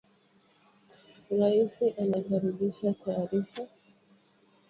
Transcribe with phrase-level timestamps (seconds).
[1.39, 3.63] Rais anakaribisha taarifa